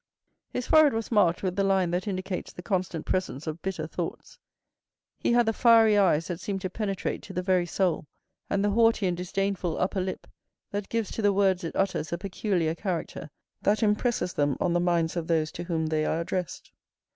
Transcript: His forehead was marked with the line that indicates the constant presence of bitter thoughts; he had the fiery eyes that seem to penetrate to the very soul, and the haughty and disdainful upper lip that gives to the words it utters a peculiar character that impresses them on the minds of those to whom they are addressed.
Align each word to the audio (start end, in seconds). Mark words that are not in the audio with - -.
His 0.49 0.65
forehead 0.65 0.93
was 0.93 1.11
marked 1.11 1.43
with 1.43 1.55
the 1.55 1.63
line 1.63 1.91
that 1.91 2.07
indicates 2.07 2.51
the 2.51 2.63
constant 2.63 3.05
presence 3.05 3.45
of 3.45 3.61
bitter 3.61 3.85
thoughts; 3.85 4.39
he 5.19 5.31
had 5.33 5.45
the 5.45 5.53
fiery 5.53 5.95
eyes 5.95 6.27
that 6.27 6.39
seem 6.39 6.57
to 6.57 6.71
penetrate 6.71 7.21
to 7.21 7.33
the 7.33 7.43
very 7.43 7.67
soul, 7.67 8.07
and 8.49 8.65
the 8.65 8.71
haughty 8.71 9.05
and 9.05 9.15
disdainful 9.15 9.77
upper 9.77 10.01
lip 10.01 10.25
that 10.71 10.89
gives 10.89 11.11
to 11.11 11.21
the 11.21 11.31
words 11.31 11.63
it 11.63 11.75
utters 11.75 12.11
a 12.11 12.17
peculiar 12.17 12.73
character 12.73 13.29
that 13.61 13.83
impresses 13.83 14.33
them 14.33 14.57
on 14.59 14.73
the 14.73 14.79
minds 14.79 15.15
of 15.15 15.27
those 15.27 15.51
to 15.51 15.65
whom 15.65 15.85
they 15.85 16.03
are 16.03 16.19
addressed. 16.19 16.71